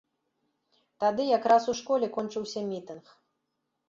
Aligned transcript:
Тады 1.03 1.27
якраз 1.37 1.67
у 1.73 1.75
школе 1.79 2.05
кончыўся 2.15 2.63
мітынг. 2.71 3.05